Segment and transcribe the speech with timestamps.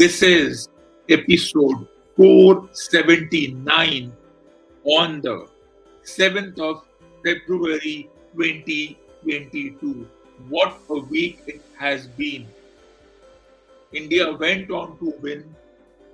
[0.00, 0.66] This is
[1.10, 1.86] episode
[2.16, 4.10] 479
[4.84, 5.46] on the
[6.04, 6.86] 7th of
[7.22, 10.08] February 2022.
[10.48, 12.48] What a week it has been.
[13.92, 15.54] India went on to win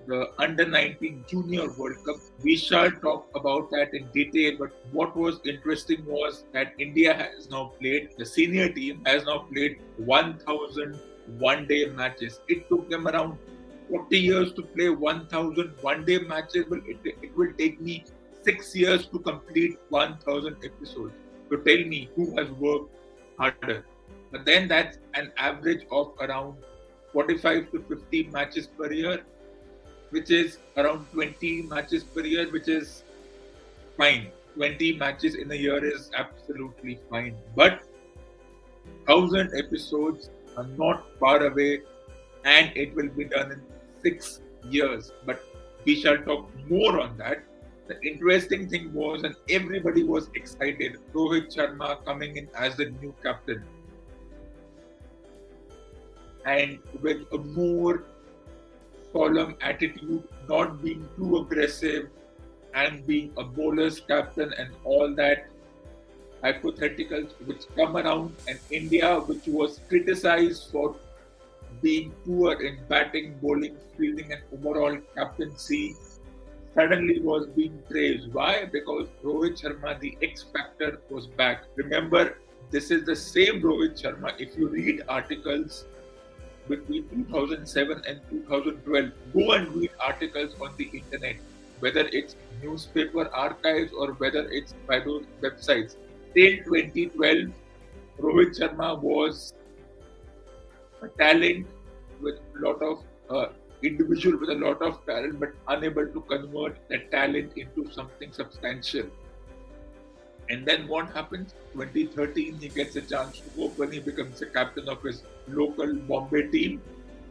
[0.08, 5.16] the under 19 junior world cup we shall talk about that in detail but what
[5.16, 11.00] was interesting was that india has now played the senior team has now played 1000
[11.40, 13.36] one day matches it took them around
[13.88, 18.04] 40 years to play 1000 one day matches but it, it will take me
[18.42, 21.14] 6 years to complete 1000 episodes
[21.50, 22.90] so tell me who has worked
[23.38, 23.84] harder
[24.32, 26.56] but then that's an average of around
[27.12, 29.24] 45 to 50 matches per year
[30.10, 33.04] which is around 20 matches per year, which is
[33.96, 34.30] fine.
[34.54, 37.36] 20 matches in a year is absolutely fine.
[37.54, 37.82] But
[39.06, 41.82] 1000 episodes are not far away
[42.44, 43.62] and it will be done in
[44.06, 44.40] six
[44.70, 45.12] years.
[45.24, 45.44] But
[45.84, 47.44] we shall talk more on that.
[47.88, 53.14] The interesting thing was, and everybody was excited, Rohit Sharma coming in as the new
[53.22, 53.62] captain.
[56.44, 58.04] And with a more
[59.12, 62.08] solemn attitude, not being too aggressive,
[62.74, 65.46] and being a bowler's captain and all that
[66.42, 70.96] hypotheticals which come around, and India, which was criticized for
[71.82, 75.96] being poor in batting, bowling, fielding, and overall captaincy,
[76.74, 78.32] suddenly was being praised.
[78.32, 78.66] Why?
[78.70, 81.64] Because Rohit Sharma, the X Factor, was back.
[81.76, 82.38] Remember,
[82.70, 84.38] this is the same Rohit Sharma.
[84.38, 85.86] If you read articles
[86.68, 89.10] between 2007 and 2012.
[89.32, 91.36] Go and read articles on the internet,
[91.80, 95.96] whether it's newspaper archives or whether it's by those websites.
[96.34, 97.52] Till 2012,
[98.20, 99.54] Rohit Sharma was
[101.18, 101.66] talent
[102.20, 103.46] with a lot of uh,
[103.82, 109.06] individual with a lot of talent, but unable to convert that talent into something substantial.
[110.48, 111.54] And then what happens?
[111.72, 113.92] 2013, he gets a chance to open.
[113.92, 116.80] He becomes the captain of his local Bombay team.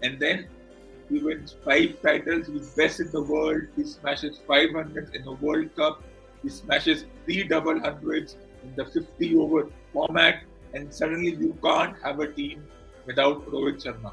[0.04, 0.48] And then
[1.10, 2.48] he wins five titles.
[2.48, 3.64] He's best in the world.
[3.76, 6.04] He smashes 500 in the World Cup.
[6.44, 10.44] He smashes three double hundreds in the 50 over format.
[10.74, 12.68] And suddenly you can't have a team
[13.06, 14.12] without Rohit Sharma.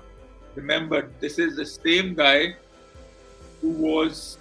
[0.54, 2.54] Remember, this is the same guy
[3.60, 4.38] who was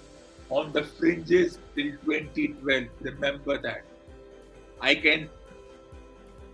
[0.49, 2.85] on the fringes till 2012.
[3.01, 3.83] Remember that.
[4.81, 5.29] I can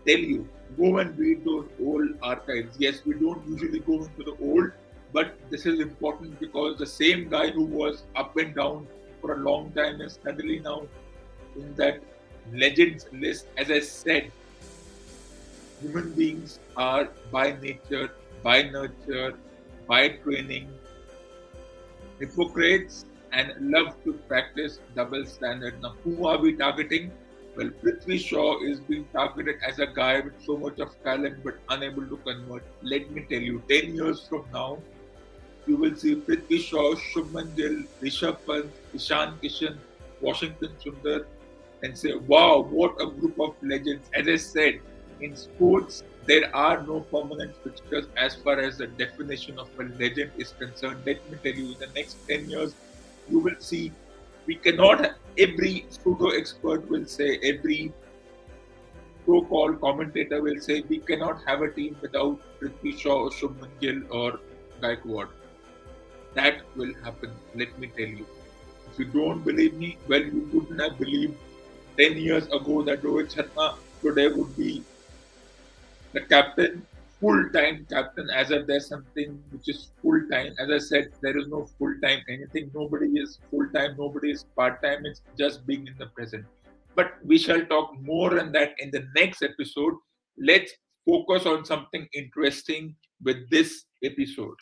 [0.06, 0.48] tell you,
[0.78, 2.76] go and read those old archives.
[2.80, 4.72] Yes, we don't usually go into the old,
[5.12, 8.86] but this is important because the same guy who was up and down
[9.22, 10.84] for a long time is suddenly now
[11.56, 12.02] in that
[12.54, 13.48] legends list.
[13.58, 14.32] As I said,
[15.82, 18.10] human beings are by nature,
[18.44, 19.34] by nurture,
[19.88, 20.70] by training,
[22.20, 25.82] hypocrites and love to practice double standard.
[25.82, 27.12] Now, who are we targeting?
[27.56, 31.56] Well, Prithvi Shaw is being targeted as a guy with so much of talent but
[31.70, 32.64] unable to convert.
[32.84, 34.78] Let me tell you, 10 years from now,
[35.66, 39.78] you will see Prithvi Shaw, Shubman Gill, Rishabh Pant, Ishan Kishan,
[40.22, 41.26] Washington Sundar,
[41.84, 44.10] and say, wow, what a group of legends.
[44.14, 44.80] As I said,
[45.22, 50.32] in sports, there are no permanent fixtures as far as the definition of a legend
[50.38, 51.02] is concerned.
[51.06, 52.74] Let me tell you, in the next 10 years,
[53.30, 53.92] you will see
[54.46, 57.94] we cannot every pseudo expert will say every
[59.26, 64.02] so-called commentator will say we cannot have a team without Prithvi Shaw or Shubman Gill
[64.10, 64.40] or
[64.82, 65.28] Gaikwad.
[66.34, 67.32] That will happen.
[67.56, 68.26] Let me tell you.
[68.92, 71.36] If you don't believe me, well, you wouldn't have believed
[71.98, 74.84] 10 years ago that Rohit Sharma today would be
[76.18, 76.86] the captain
[77.20, 80.54] full-time captain as if there's something which is full-time.
[80.60, 82.72] As i said there is no full-time anything.
[82.74, 85.06] Nobody is full-time nobody is part-time.
[85.06, 86.46] It's just being in the present.
[86.96, 89.94] But we shall talk more on that in the next episode.
[90.38, 90.72] Let's
[91.06, 94.58] focus on something interesting with this episode.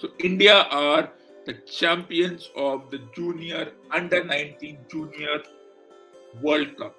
[0.00, 1.10] So india are
[1.48, 5.36] the champions of the junior under 19 junior
[6.42, 6.94] World Cup,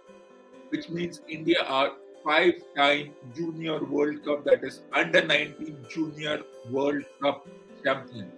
[0.69, 1.91] which means India are
[2.23, 6.39] five-time Junior World Cup, that is under 19 Junior
[6.71, 7.47] World Cup
[7.83, 8.33] champions,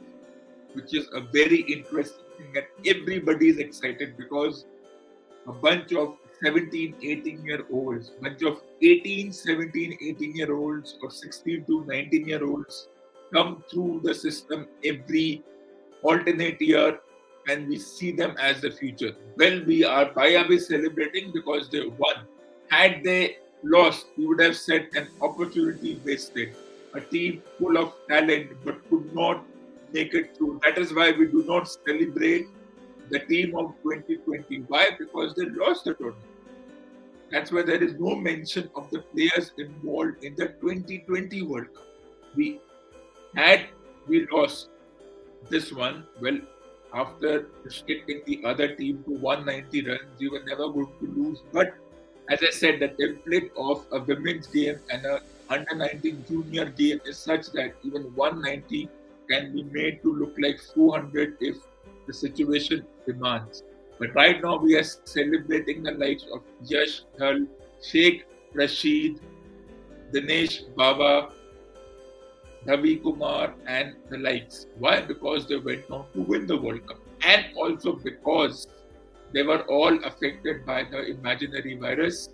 [0.74, 4.66] which is a very interesting thing, and everybody is excited because
[5.48, 11.10] a bunch of 17, 18 year olds, bunch of 18, 17, 18 year olds, or
[11.10, 12.90] 16 to 19 year olds
[13.34, 15.42] come through the system every
[16.04, 17.00] alternate year
[17.48, 19.14] and we see them as the future.
[19.38, 21.32] Well, we are are celebrating?
[21.32, 22.28] Because they won.
[22.70, 26.56] Had they lost, we would have said an opportunity wasted.
[26.94, 29.44] A team full of talent but could not
[29.94, 30.60] make it through.
[30.64, 32.48] That is why we do not celebrate
[33.10, 34.64] the team of 2020.
[34.68, 34.90] Why?
[34.98, 36.26] Because they lost the tournament.
[37.32, 41.86] That's why there is no mention of the players involved in the 2020 World Cup.
[42.36, 42.60] We
[43.36, 43.68] had
[44.08, 44.70] we lost
[45.50, 46.40] this one, well,
[46.94, 51.42] after restricting the other team to 190 runs, we were never going to lose.
[51.52, 51.74] But
[52.30, 57.02] as I said, the template of a women's game and a under 19 junior game
[57.06, 58.90] is such that even 190
[59.30, 61.58] can be made to look like 400 if
[62.08, 63.64] the situation demands.
[64.00, 67.48] But right now we are celebrating the lives of Yash Dhull,
[67.82, 69.20] Sheikh Rashid,
[70.14, 71.32] Dinesh Bawa,
[72.66, 74.68] Ravi Kumar, and the likes.
[74.78, 75.02] Why?
[75.02, 77.00] Because they went on to win the World Cup.
[77.24, 78.68] And also because
[79.34, 82.30] they were all affected by the imaginary virus.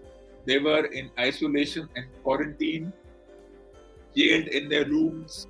[0.45, 2.93] They were in isolation and quarantine,
[4.15, 5.47] jailed in their rooms,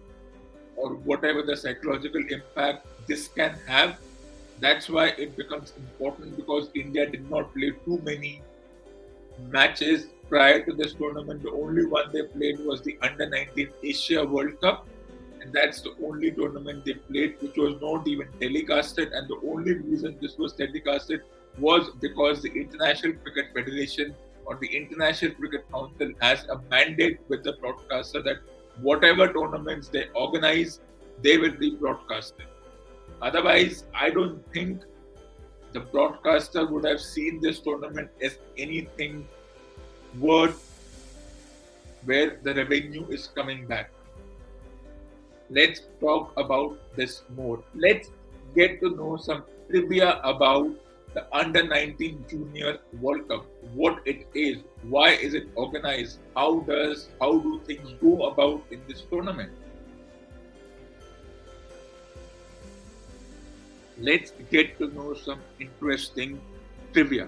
[0.75, 3.99] or whatever the psychological impact this can have.
[4.59, 8.41] That's why it becomes important because India did not play too many
[9.49, 11.43] matches prior to this tournament.
[11.43, 14.87] The only one they played was the Under 19 Asia World Cup,
[15.41, 19.15] and that's the only tournament they played, which was not even telecasted.
[19.15, 21.21] And the only reason this was telecasted
[21.57, 24.15] was because the International Cricket Federation
[24.45, 28.37] or the International Cricket Council has a mandate with the broadcaster that
[28.81, 30.79] whatever tournaments they organize,
[31.21, 32.45] they will be broadcasted.
[33.21, 34.83] Otherwise, I don't think
[35.73, 39.27] the broadcaster would have seen this tournament as anything
[40.19, 40.63] worth
[42.05, 43.91] where the revenue is coming back.
[45.49, 47.63] Let's talk about this more.
[47.75, 48.09] Let's
[48.55, 50.71] get to know some trivia about
[51.13, 54.57] the under 19 junior world cup what it is
[54.95, 59.51] why is it organized how does how do things go about in this tournament
[63.99, 66.39] let's get to know some interesting
[66.93, 67.27] trivia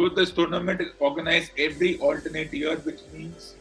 [0.00, 3.56] So this tournament is organized every alternate year, which means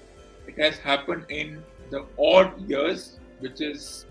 [0.48, 4.06] it has happened in the odd years, which is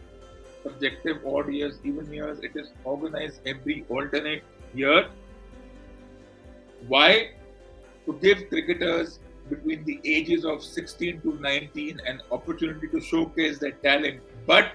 [0.63, 2.39] subjective odd years, even years.
[2.41, 4.43] It is organized every alternate
[4.75, 5.09] year.
[6.87, 7.31] Why?
[8.05, 13.73] To give cricketers between the ages of 16 to 19 an opportunity to showcase their
[13.89, 14.73] talent, but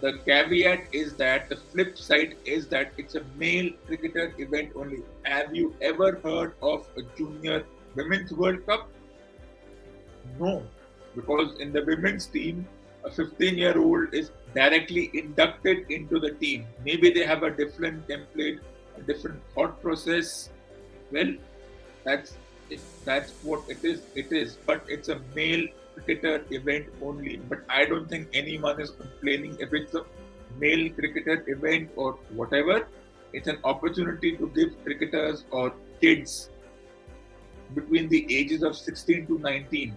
[0.00, 5.02] the caveat is that the flip side is that it's a male cricketer event only.
[5.22, 8.88] Have you ever heard of a junior women's World Cup?
[10.38, 10.62] No,
[11.14, 12.66] because in the women's team,
[13.04, 16.66] a 15 year old is directly inducted into the team.
[16.84, 18.60] Maybe they have a different template,
[18.96, 20.50] a different thought process.
[21.10, 21.34] Well,
[22.04, 22.36] that's
[23.04, 24.02] that's what it is.
[24.14, 27.36] It is, but it's a male cricketer event only.
[27.48, 30.04] But I don't think anyone is complaining if it's a
[30.58, 32.86] male cricketer event or whatever.
[33.32, 36.50] It's an opportunity to give cricketers or kids
[37.74, 39.96] between the ages of 16 to 19.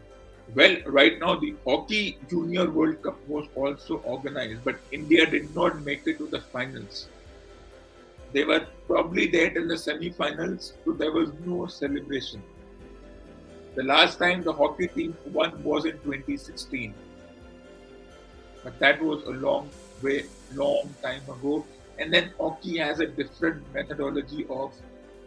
[0.55, 5.83] Well, right now the Hockey Junior World Cup was also organized, but India did not
[5.83, 7.07] make it to the finals.
[8.33, 12.41] They were probably there in the semi-finals, so there was no celebration.
[13.75, 16.93] The last time the hockey team won was in 2016.
[18.63, 19.69] But that was a long
[20.01, 21.65] way, long time ago.
[21.97, 24.73] And then hockey has a different methodology of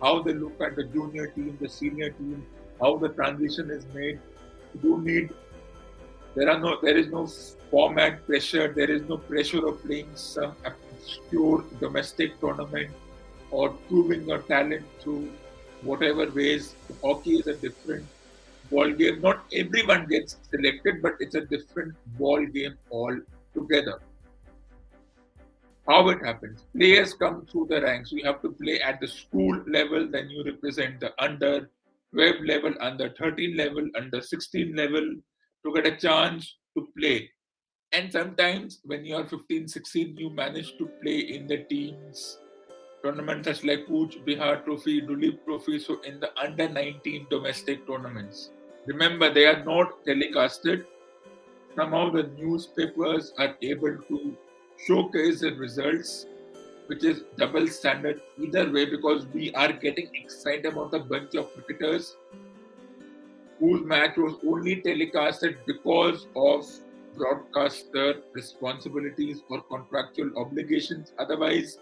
[0.01, 2.45] how they look at the junior team, the senior team,
[2.81, 4.19] how the transition is made.
[4.83, 5.31] You need
[6.35, 7.27] there are no there is no
[7.71, 12.91] format pressure, there is no pressure of playing some obscure domestic tournament
[13.51, 15.31] or proving your talent through
[15.83, 16.75] whatever ways.
[17.03, 18.07] Hockey is a different
[18.73, 19.21] ball game.
[19.21, 24.01] Not everyone gets selected, but it's a different ball game altogether.
[25.89, 26.65] How it happens?
[26.77, 28.13] Players come through the ranks.
[28.13, 31.71] You have to play at the school level, then you represent the under
[32.15, 35.15] 12 level, under 13 level, under 16 level
[35.65, 37.31] to get a chance to play.
[37.93, 42.39] And sometimes when you are 15, 16, you manage to play in the teams
[43.03, 48.51] tournaments such like Cooch Behar Trophy, Duleep Trophy, so in the under 19 domestic tournaments.
[48.87, 50.85] Remember, they are not telecasted.
[51.77, 54.37] Somehow the newspapers are able to
[54.87, 56.27] showcase the results,
[56.87, 61.53] which is double standard either way because we are getting excited about a bunch of
[61.55, 62.17] cricketers
[63.61, 66.67] whose match was only telecasted because of
[67.17, 71.13] broadcaster responsibilities or contractual obligations.
[71.19, 71.79] Otherwise,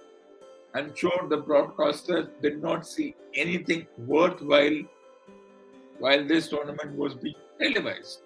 [0.74, 4.82] I'm sure the broadcasters did not see anything worthwhile
[6.00, 8.22] while this tournament was being televised.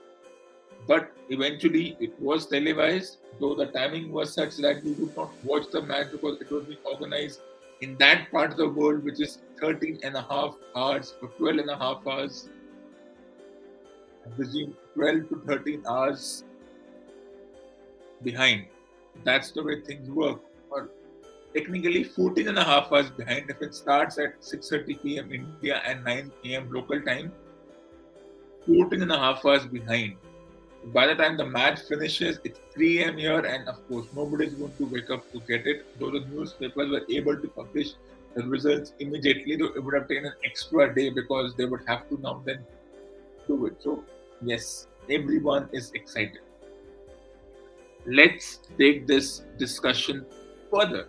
[0.87, 5.71] But eventually it was televised, though the timing was such that you could not watch
[5.71, 7.41] the match because it was being organized
[7.81, 11.59] in that part of the world, which is 13 and a half hours or 12
[11.59, 12.49] and a half hours.
[14.25, 16.45] I presume 12 to 13 hours
[18.23, 18.67] behind.
[19.25, 20.41] That's the way things work.
[20.71, 20.91] Or
[21.55, 25.33] technically 14 and a half hours behind if it starts at 6.30 p.m.
[25.33, 26.73] India and 9 a.m.
[26.73, 27.33] local time.
[28.67, 30.17] 14 and a half hours behind.
[30.93, 33.17] By the time the match finishes, it's 3 a.m.
[33.17, 35.99] here, and of course, nobody's going to wake up to get it.
[35.99, 37.93] Though the newspapers were able to publish
[38.35, 42.09] the results immediately, though it would have taken an extra day because they would have
[42.11, 42.65] to now then
[43.47, 43.77] do it.
[43.81, 44.05] So,
[44.43, 46.41] yes, everyone is excited.
[48.07, 50.27] Let's take this discussion
[50.71, 51.09] further.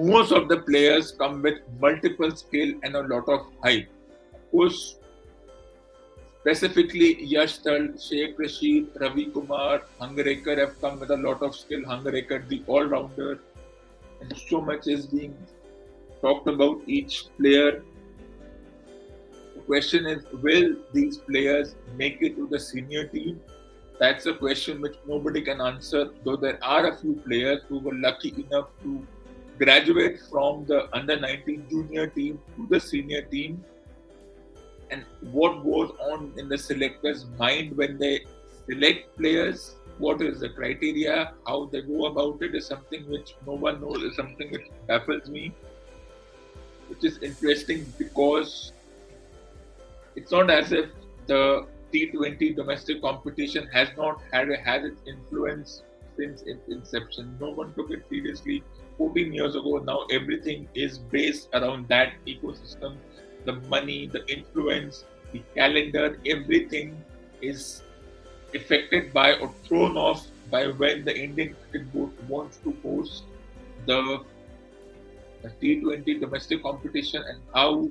[0.00, 3.88] Most of the players come with multiple skill and a lot of hype.
[6.40, 11.82] Specifically Yash Dhull, Sheikh Rashid, Ravi Kumar, Hangarekar have come with a lot of skill.
[11.82, 13.38] Hangarekar, the all-rounder,
[14.20, 15.36] and so much is being
[16.22, 17.82] talked about each player.
[19.54, 23.40] The question is, will these players make it to the senior team?
[24.00, 27.94] That's a question which nobody can answer, though there are a few players who were
[27.94, 29.06] lucky enough to
[29.58, 33.64] graduate from the under 19 junior team to the senior team.
[34.90, 38.24] And what goes on in the selector's mind when they
[38.68, 39.76] select players?
[39.98, 41.32] What is the criteria?
[41.46, 45.28] How they go about it is something which no one knows is something which baffles
[45.28, 45.54] me
[46.92, 48.72] which is interesting because
[50.14, 50.90] it's not as if
[51.26, 55.82] the T20 domestic competition has not had had its influence
[56.18, 57.36] since its inception.
[57.40, 58.62] No one took it seriously
[58.96, 59.78] 14 years ago.
[59.78, 62.96] Now everything is based around that ecosystem.
[63.44, 67.02] The money, the influence, the calendar, everything
[67.40, 67.82] is
[68.54, 73.24] affected by or thrown off by when the Indian cricket board wants to host
[73.86, 74.22] the,
[75.42, 77.88] the T20 domestic competition and how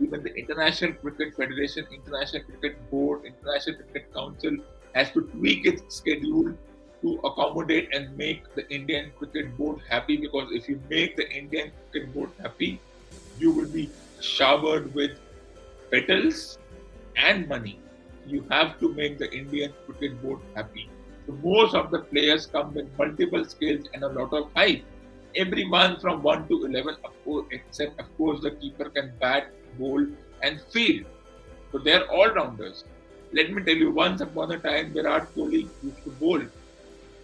[0.00, 4.56] even the International Cricket Federation, International Cricket Board, International Cricket Council
[4.94, 6.54] has to tweak its schedule
[7.02, 11.70] to accommodate and make the Indian Cricket Board happy because if you make the Indian
[11.90, 12.80] Cricket Board happy,
[13.38, 13.90] you will be
[14.20, 15.12] showered with
[15.90, 16.58] petals
[17.16, 17.80] and money.
[18.26, 20.88] You have to make the Indian Cricket Board happy.
[21.26, 24.82] So most of the players come with multiple skills and a lot of hype.
[25.36, 30.04] Everyone from 1 to 11, of course, except of course the keeper can bat, bowl,
[30.42, 31.04] and field.
[31.70, 32.84] So they're all rounders.
[33.32, 36.40] Let me tell you, once upon a time, Virat Kohli used to bowl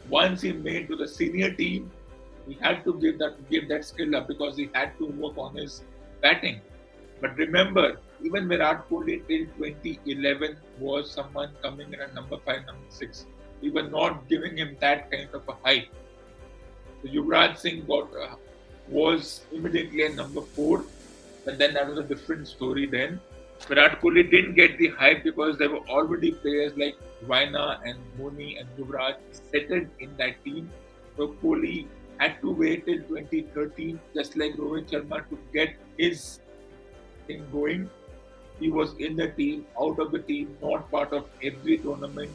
[0.08, 1.90] once he made to the senior team,
[2.46, 5.56] he had to give that give that skill up because he had to work on
[5.56, 5.82] his
[6.20, 6.60] batting.
[7.20, 12.88] But remember, even Virat Kohli till 2011 was someone coming in at number five, number
[12.88, 13.26] six.
[13.62, 15.88] We were not giving him that kind of a height.
[17.02, 18.36] So Yuvraj Singh got uh,
[18.88, 20.84] was immediately a number four,
[21.44, 23.20] but then that was a different story then.
[23.68, 28.60] Virat Kohli didn't get the hype because there were already players like Raina and Dhoni
[28.60, 29.14] and Yuvraj
[29.50, 30.70] settled in that team.
[31.16, 31.86] So Kohli
[32.18, 36.40] had to wait till 2013, just like Rohit Sharma, to get his
[37.26, 37.88] thing going.
[38.60, 42.30] He was in the team, out of the team, not part of every tournament.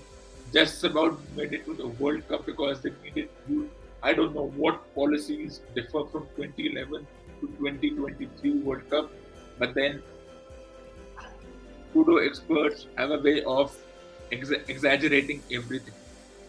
[0.51, 3.69] Just about made it to the World Cup because they needed you.
[4.01, 7.05] I don't know what policies differ from 2011
[7.41, 9.12] to 2023 World Cup,
[9.59, 10.01] but then
[11.91, 13.75] pseudo experts have a way of
[14.31, 15.93] ex- exaggerating everything.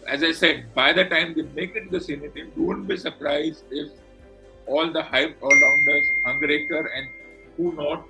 [0.07, 2.97] As I said, by the time they make it to the senior team, don't be
[2.97, 3.91] surprised if
[4.67, 7.07] all the hype all-rounders, Hangarekar and
[7.57, 8.05] who not,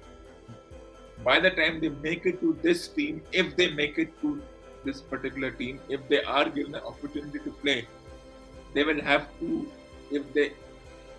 [1.24, 4.42] by the time they make it to this team, if they make it to
[4.84, 7.88] this particular team, if they are given an opportunity to play,
[8.74, 9.70] they will have to,
[10.12, 10.54] if they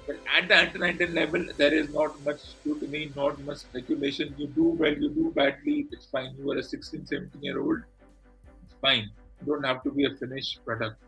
[0.07, 4.35] but at the 19 level, there is not much scrutiny, not much speculation.
[4.37, 6.35] You do well, you do badly, it's fine.
[6.39, 7.81] You are a 16, 17 year old,
[8.65, 9.11] it's fine.
[9.41, 11.03] You don't have to be a finished product.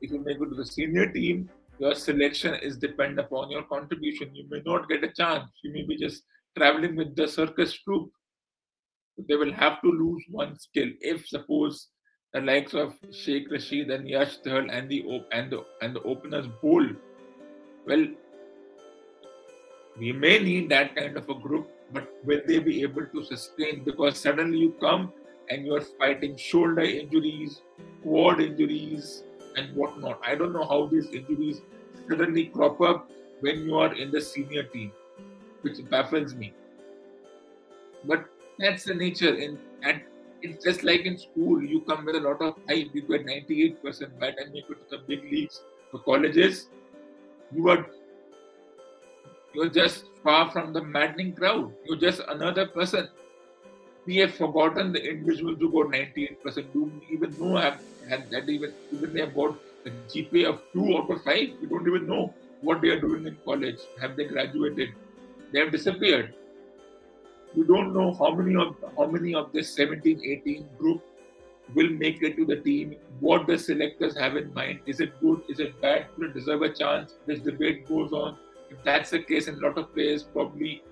[0.00, 4.34] If you make it to the senior team, your selection is dependent upon your contribution.
[4.34, 5.50] You may not get a chance.
[5.62, 6.22] You may be just
[6.56, 8.12] traveling with the circus troupe.
[9.28, 10.88] They will have to lose one skill.
[11.00, 11.88] If suppose
[12.32, 16.46] the likes of Sheikh Rashid and Yash Dhull and the and the and the openers
[16.62, 16.86] bowl
[17.86, 18.06] Well,
[19.98, 23.84] we may need that kind of a group, but will they be able to sustain?
[23.84, 25.12] Because suddenly you come
[25.50, 27.60] and you're fighting shoulder injuries,
[28.02, 29.24] quad injuries,
[29.56, 30.20] and whatnot.
[30.24, 31.60] I don't know how these injuries
[32.08, 34.92] suddenly crop up when you are in the senior team,
[35.60, 36.54] which baffles me.
[38.04, 38.24] But
[38.58, 39.34] that's the nature.
[39.34, 40.00] In and
[40.42, 42.88] it's just like in school, you come with a lot of hype.
[42.94, 46.68] You get 98% by the time you go to the big leagues, the colleges,
[47.54, 47.86] you are
[49.54, 51.72] you're just far from the maddening crowd.
[51.84, 53.08] You're just another person.
[54.06, 58.72] We have forgotten the individuals who got 98%, do even know have had that even
[58.92, 59.54] even they have got
[59.86, 61.50] a GPA of two out of five.
[61.60, 63.78] We don't even know what they are doing in college.
[64.00, 64.90] Have they graduated?
[65.52, 66.34] They have disappeared.
[67.54, 71.02] We don't know how many of how many of this 17, 18 group
[71.74, 72.96] will make it to the team.
[73.20, 74.80] What the selectors have in mind.
[74.86, 75.42] Is it good?
[75.48, 76.06] Is it bad?
[76.16, 77.14] Do they deserve a chance?
[77.26, 78.36] This debate goes on
[78.72, 80.82] if that's the case, and a lot of players probably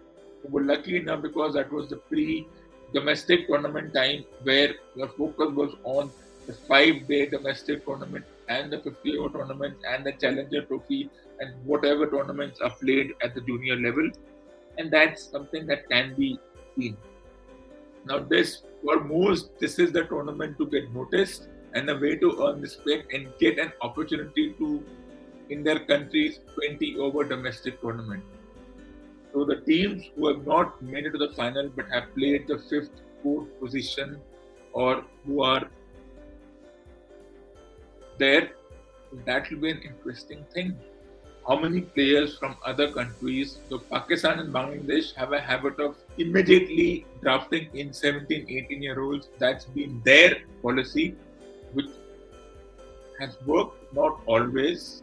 [0.48, 2.46] were lucky enough because that was the pre
[2.92, 6.10] domestic tournament time where your focus was on
[6.46, 11.08] the five day domestic tournament and the 50 over tournament and the challenger trophy
[11.38, 14.10] and whatever tournaments are played at the junior level.
[14.78, 16.38] And that's something that can be
[16.76, 16.96] seen.
[18.04, 22.30] Now this for most this is the tournament to get noticed and a way to
[22.46, 24.82] earn respect and get an opportunity to
[25.50, 28.22] in their country's 20 over domestic tournament.
[29.32, 32.58] So the teams who have not made it to the final but have played the
[32.58, 32.90] fifth,
[33.22, 34.20] fourth position
[34.72, 35.68] or who are
[38.18, 38.50] there,
[39.24, 40.76] that will be an interesting thing.
[41.48, 47.06] How many players from other countries, so Pakistan and Bangladesh, have a habit of immediately
[47.22, 49.28] drafting in 17, 18 year olds.
[49.38, 51.16] That's been their policy,
[51.72, 51.88] which
[53.18, 55.02] has worked, not always,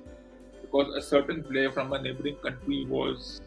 [0.67, 3.41] because a certain player from a neighboring country was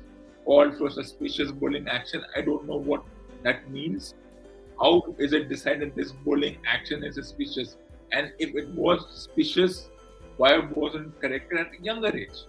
[0.45, 2.25] called for suspicious bowling action.
[2.37, 3.05] I don't know what
[3.43, 4.15] that means.
[4.81, 7.77] How is it decided this bowling action is suspicious?
[8.13, 9.89] And if it was suspicious,
[10.39, 12.47] why wasn't corrected at a younger age?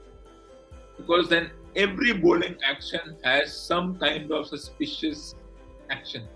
[0.97, 5.35] Because then every bowling action has some kind of suspicious
[5.89, 6.27] action.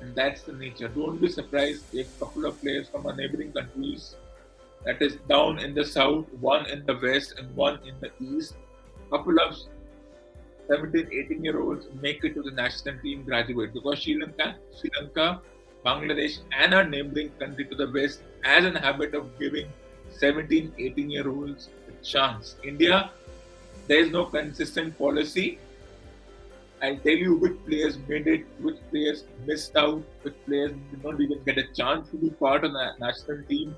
[0.00, 0.88] And that's the nature.
[0.88, 4.14] Don't be surprised if a couple of players from our neighboring countries
[4.84, 8.54] that is down in the south, one in the west, and one in the east.
[9.10, 9.56] Couple of
[10.68, 14.90] 17, 18 year olds make it to the national team graduate because Sri Lanka, Sri
[14.98, 15.40] Lanka,
[15.84, 19.66] Bangladesh, and our neighboring country to the west has an habit of giving
[20.10, 22.56] 17, 18 year olds a chance.
[22.64, 23.10] India,
[23.86, 25.58] there is no consistent policy.
[26.82, 31.20] I'll tell you which players made it, which players missed out, which players did not
[31.20, 33.76] even get a chance to be part of the national team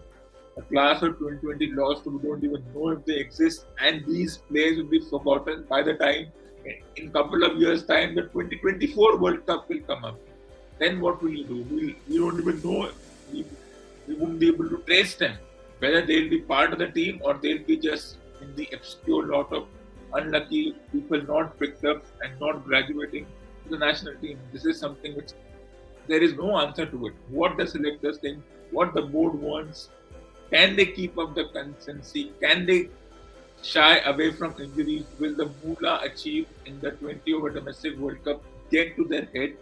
[0.56, 4.76] a class of 2020 lost, we don't even know if they exist, and these players
[4.76, 6.26] will be forgotten by the time,
[6.96, 10.18] in a couple of years' time, the 2024 World Cup will come up.
[10.78, 11.62] Then what will you do?
[11.70, 12.90] We, we don't even know.
[13.32, 13.44] We,
[14.06, 15.36] we won't be able to trace them,
[15.78, 19.52] whether they'll be part of the team or they'll be just in the obscure lot
[19.52, 19.66] of
[20.14, 23.26] unlucky people not picked up and not graduating
[23.64, 24.38] to the national team.
[24.52, 25.30] This is something which
[26.08, 27.14] there is no answer to it.
[27.28, 29.88] What the selectors think, what the board wants,
[30.52, 32.32] can they keep up the consistency?
[32.40, 32.88] Can they
[33.62, 35.04] shy away from injuries?
[35.18, 39.54] Will the Moolah achieved in the 20 over domestic World Cup get to their head?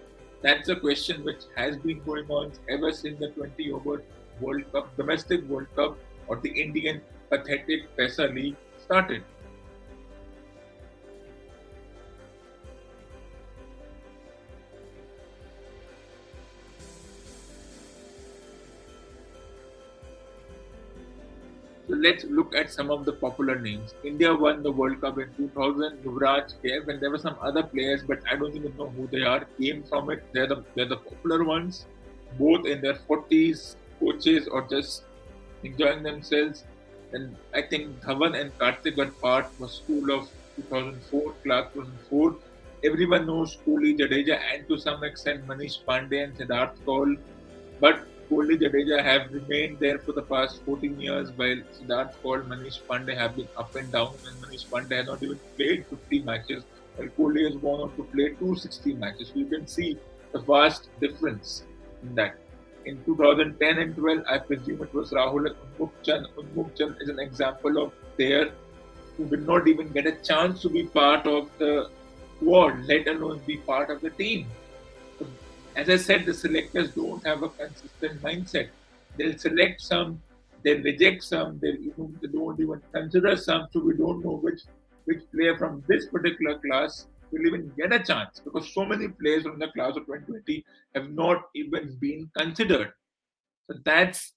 [0.42, 4.02] That's a question which has been going on ever since the 20 over
[4.40, 9.22] World Cup, domestic World Cup, or the Indian pathetic Pesa League started.
[22.02, 23.94] Let's look at some of the popular names.
[24.02, 25.98] India won the World Cup in 2000.
[26.04, 29.22] Yuvraj, Kaif, and there were some other players, but I don't even know who they
[29.22, 29.40] are.
[29.60, 30.24] Came from it.
[30.32, 31.84] They're the they're the popular ones,
[32.38, 35.04] both in their 40s, coaches or just
[35.62, 36.64] enjoying themselves.
[37.12, 42.36] And I think Dhawan and Karthik were part was school of 2004, class 2004.
[42.82, 47.14] Everyone knows Kohli, Jadeja, and to some extent Manish Pandey and Siddharth Kaul.
[47.78, 52.80] But Kohli Jadeja have remained there for the past 14 years, while Siddharth Kaul Manish
[52.88, 56.62] Pandey have been up and down, and Manish Pandey has not even played 50 matches,
[56.94, 59.28] while Kohli has gone on to play 260 matches.
[59.28, 59.98] So you can see
[60.32, 61.64] the vast difference
[62.04, 62.36] in that.
[62.84, 67.92] In 2010 and 12, I presume it was Rahul and Unmukt is an example of
[68.16, 68.52] player
[69.16, 71.90] who did not even get a chance to be part of the
[72.36, 74.46] squad, let alone be part of the team
[75.76, 78.68] as I said, the selectors don't have a consistent mindset.
[79.16, 80.20] They'll select some,
[80.64, 84.60] they'll reject some, they'll even, they don't even consider some, so we don't know which
[85.06, 89.42] which player from this particular class will even get a chance because so many players
[89.44, 92.92] from the class of 2020 have not even been considered.
[93.66, 94.34] So that's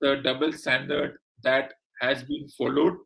[0.00, 2.96] the double standard that has been followed.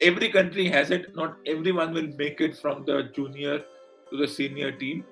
[0.00, 4.72] Every country has it, not everyone will make it from the junior to the senior
[4.72, 5.04] team.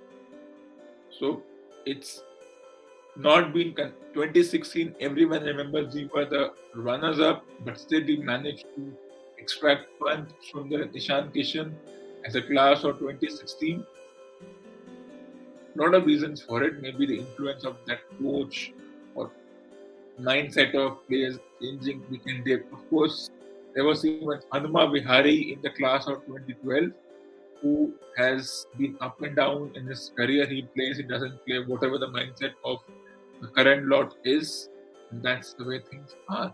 [1.11, 1.43] So
[1.87, 2.23] it's
[3.17, 4.95] not been con- 2016.
[5.01, 8.93] Everyone remembers we were the runners up, but still we managed to
[9.39, 11.73] extract Pant, Sundar, and Ishan Kishan
[12.25, 13.85] as a class of 2016.
[15.75, 16.83] A lot of reasons for it.
[16.83, 18.73] Maybe the influence of that coach
[19.15, 19.31] or
[20.21, 22.55] mindset of players changing week and day.
[22.73, 23.31] Of course,
[23.75, 26.91] there was even Hanuma Vihari in the class of 2012
[27.63, 30.47] who has been up and down in his career.
[30.47, 32.79] He plays, he doesn't play, whatever the mindset of
[33.41, 34.69] the current lot is.
[35.13, 36.53] That's the way things are.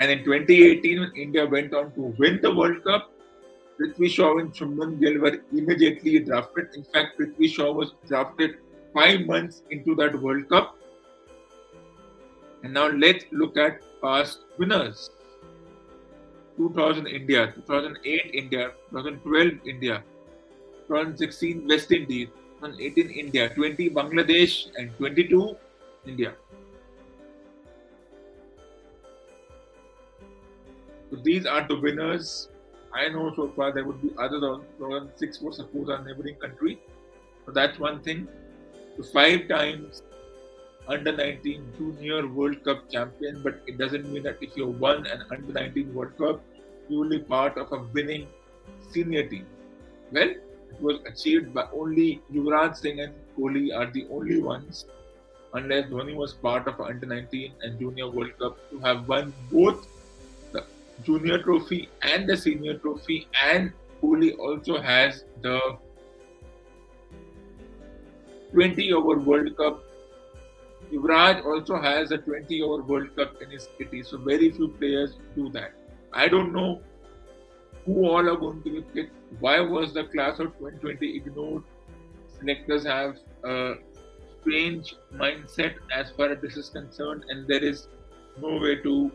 [0.00, 3.12] And in 2018, when India went on to win the World Cup,
[3.78, 6.74] Prithvi Shaw and Shubman Gill were immediately drafted.
[6.74, 8.56] In fact, Prithvi Shaw was drafted
[8.94, 10.76] five months into that World Cup.
[12.62, 15.10] And now let's look at past winners.
[16.56, 20.02] 2000 India, 2008 India, 2012 India,
[20.86, 22.28] 2016 West Indies,
[22.60, 25.56] 2018 India, 20 Bangladesh, and 22
[26.06, 26.34] India.
[31.10, 32.48] So these are the winners.
[32.94, 36.78] I know so far there would be other than six for suppose our neighboring country.
[37.46, 38.28] So that's one thing.
[39.12, 40.02] Five times
[40.86, 45.24] under 19 junior World Cup champion, but it doesn't mean that if you won an
[45.30, 46.40] under 19 World Cup,
[46.88, 48.26] you will be part of a winning
[48.90, 49.46] senior team.
[50.12, 54.86] Well, it was achieved by only Yuvraj Singh and Kohli are the only ones,
[55.54, 59.86] unless Dhoni was part of under 19 and junior World Cup, to have won both
[60.52, 60.64] the
[61.02, 65.78] junior trophy and the senior trophy, and Kohli also has the
[68.52, 69.82] 20 over World Cup.
[70.92, 75.16] Yuvraj also has a 20 over World Cup in his kitty, so very few players
[75.34, 75.72] do that.
[76.12, 76.80] I don't know
[77.86, 79.12] who all are going to be picked.
[79.40, 81.62] Why was the class of 2020 ignored?
[82.38, 83.74] Selectors have a
[84.40, 87.88] strange mindset as far as this is concerned, and there is
[88.40, 89.10] no way to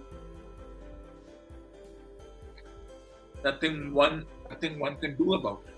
[3.43, 5.73] nothing one nothing one can do about it.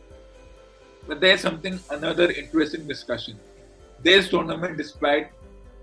[1.07, 3.39] But there's something another interesting discussion.
[4.01, 5.31] This tournament, despite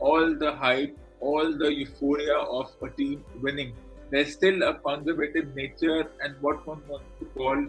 [0.01, 3.75] all the hype, all the euphoria of a team winning,
[4.11, 7.67] there's still a conservative nature and what one wants to call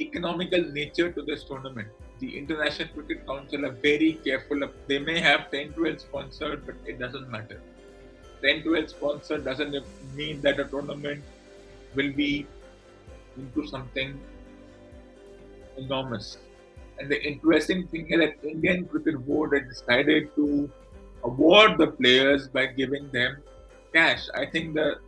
[0.00, 1.88] economical nature to this tournament.
[2.18, 4.68] The International Cricket Council are very careful.
[4.86, 7.60] They may have 10 12 sponsored, but it doesn't matter.
[8.42, 9.76] 10 12 sponsored doesn't
[10.14, 11.22] mean that a tournament
[11.94, 12.46] will be
[13.36, 14.18] into something
[15.76, 16.38] enormous.
[16.98, 20.70] And the interesting thing is that Indian Cricket Board had decided to
[21.24, 23.36] award the players by giving them
[23.92, 24.28] cash.
[24.34, 24.98] I think the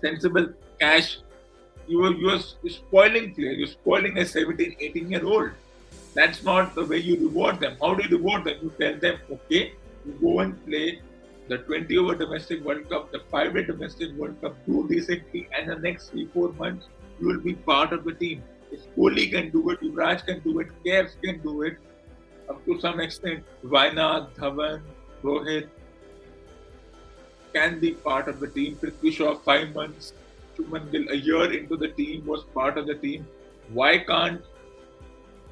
[0.00, 0.48] sensible
[0.80, 1.18] cash
[1.88, 3.58] you are you are spoiling players.
[3.58, 5.50] You're spoiling a 17, 18 year old.
[6.14, 7.76] That's not the way you reward them.
[7.80, 8.56] How do you reward them?
[8.62, 9.72] You tell them, okay,
[10.04, 11.00] you go and play
[11.48, 15.70] the 20 over domestic World Cup, the five day domestic World Cup, do decently, and
[15.70, 16.86] the next three, four months
[17.20, 18.42] you will be part of the team.
[18.96, 21.76] Kohli can do it, Yuvraj can do it, Kaif can do it,
[22.48, 24.80] up to some extent, Raina, Dhawan,
[25.22, 25.68] Rohit
[27.54, 28.76] can be part of the team.
[28.76, 30.12] Prithvi Shaw, five months,
[30.56, 33.26] Shubman Gill, a year into the team, was part of the team.
[33.72, 34.42] Why can't,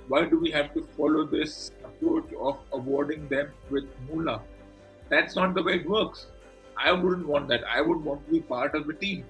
[0.09, 4.43] why do we have to follow this approach of awarding them with Moolah?
[5.09, 6.27] That's not the way it works.
[6.77, 7.65] I wouldn't want that.
[7.65, 9.25] I would want to be part of the team.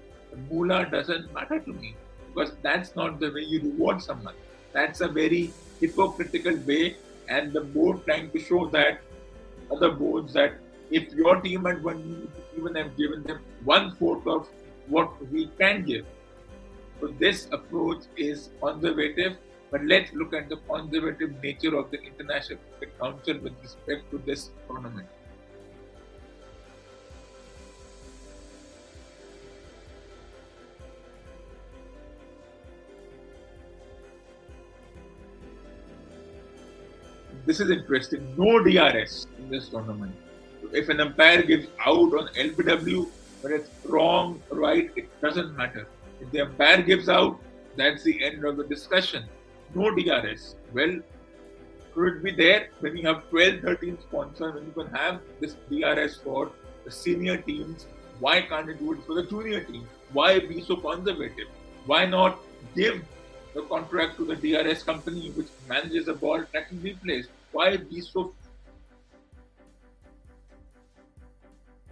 [0.50, 1.94] Moolah doesn't matter to me
[2.36, 4.34] because that's not the way you reward someone.
[4.72, 6.96] That's a very hypocritical way,
[7.28, 9.00] and the board trying to show that
[9.70, 10.58] other boards that
[10.90, 14.48] if your team had won, even have given them one fourth of
[14.88, 16.04] what we can give.
[17.00, 19.36] So this approach is conservative,
[19.70, 24.18] but let's look at the conservative nature of the International Cricket Council with respect to
[24.18, 25.08] this tournament.
[37.46, 38.34] This is interesting.
[38.36, 40.14] No DRS in this tournament.
[40.72, 43.08] If an umpire gives out on LBW,
[43.42, 45.86] but it's wrong, right, it doesn't matter.
[46.20, 47.38] If the umpire gives out,
[47.76, 49.24] that's the end of the discussion.
[49.74, 50.56] No DRS.
[50.74, 51.00] Well,
[51.94, 56.16] should be there when you have 12, 13 sponsors, when you can have this DRS
[56.16, 56.50] for
[56.84, 57.86] the senior teams.
[58.20, 59.86] Why can't you do it for the junior teams?
[60.12, 61.48] Why be so conservative?
[61.86, 62.38] Why not
[62.74, 63.02] give
[63.54, 67.26] the contract to the DRS company which manages the ball tracking replays?
[67.52, 68.34] Why be so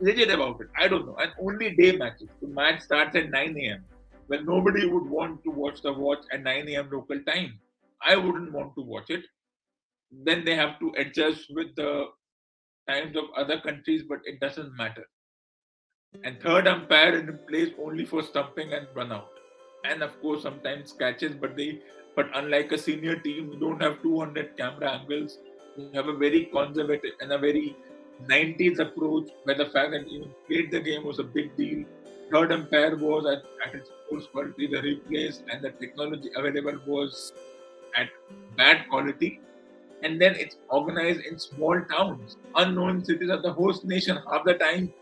[0.00, 0.68] rigid about it?
[0.78, 1.16] I don't know.
[1.16, 2.28] And only day matches.
[2.40, 3.84] The match starts at 9 a.m.
[4.26, 6.90] When nobody would want to watch the watch at 9 a.m.
[6.90, 7.58] local time.
[8.02, 9.24] I wouldn't want to watch it.
[10.10, 12.06] Then they have to adjust with the
[12.88, 15.06] times of other countries, but it doesn't matter.
[16.22, 19.30] And third umpire in place only for stumping and run out.
[19.84, 21.80] And of course, sometimes catches, but they
[22.16, 25.38] but unlike a senior team, you don't have 200 camera angles.
[25.76, 27.76] You have a very conservative and a very
[28.28, 31.84] 90s approach where the fact that even played the game was a big deal.
[32.32, 37.32] Third umpire was at, at its most quality, the replays and the technology available was
[37.96, 38.08] at
[38.56, 39.40] bad quality.
[40.02, 42.36] And then it's organized in small towns.
[42.56, 44.18] Unknown cities of the host nation.
[44.30, 44.92] Half the time,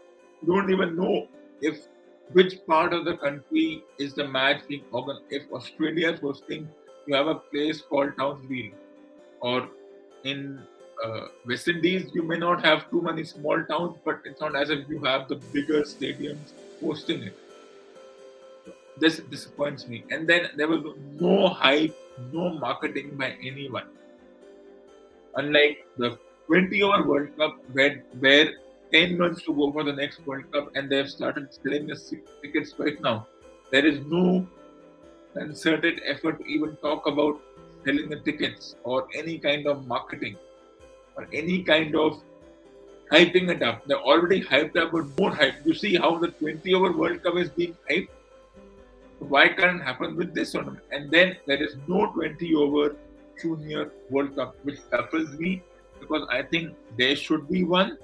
[0.41, 1.29] you don't even know
[1.61, 1.87] if
[2.33, 5.27] which part of the country is the match being organized.
[5.31, 6.69] If Australia is hosting,
[7.07, 8.73] you have a place called Townsville.
[9.41, 9.69] Or
[10.25, 10.63] in
[11.05, 14.71] uh, West Indies, you may not have too many small towns, but it's not as
[14.71, 17.39] if you have the bigger stadiums hosting it.
[18.99, 20.05] This disappoints me.
[20.11, 21.97] And then there was no hype,
[22.33, 23.87] no marketing by anyone.
[25.35, 28.53] Unlike the 20 over World Cup, where, where
[28.93, 31.99] 10 months to go for the next World Cup, and they have started selling the
[32.43, 33.27] tickets right now.
[33.71, 34.47] There is no
[35.35, 37.41] concerted effort to even talk about
[37.85, 40.37] selling the tickets or any kind of marketing
[41.17, 42.23] or any kind of
[43.11, 43.87] hyping it up.
[43.87, 45.55] They're already hyped up, but more hype.
[45.65, 48.09] You see how the 20 over World Cup is being hyped?
[49.19, 50.81] Why can't it happen with this one?
[50.91, 52.97] And then there is no 20 over
[53.41, 55.63] Junior World Cup, which baffles me
[56.01, 57.99] because I think there should be one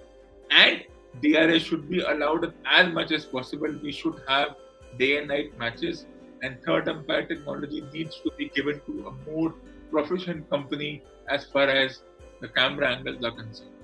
[0.51, 0.85] and
[1.23, 3.75] DRS should be allowed as much as possible.
[3.83, 4.57] We should have
[4.99, 6.07] day and night matches,
[6.43, 9.55] and third umpire technology needs to be given to a more
[9.91, 12.03] proficient company as far as
[12.41, 13.78] the camera angles are concerned.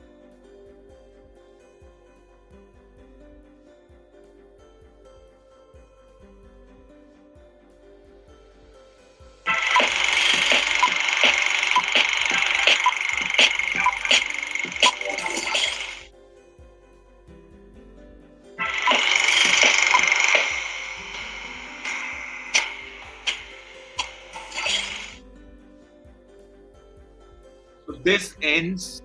[28.02, 29.02] This ends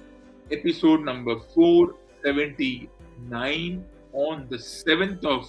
[0.52, 5.48] episode number 479 on the 7th of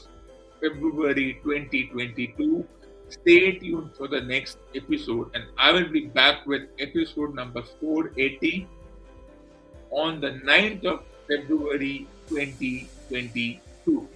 [0.60, 2.66] February 2022.
[3.08, 8.68] Stay tuned for the next episode, and I will be back with episode number 480
[9.90, 14.06] on the 9th of February 2022.